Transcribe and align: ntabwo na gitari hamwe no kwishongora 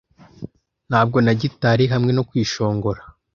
ntabwo 0.89 1.17
na 1.25 1.33
gitari 1.41 1.85
hamwe 1.93 2.11
no 2.13 2.23
kwishongora 2.29 3.01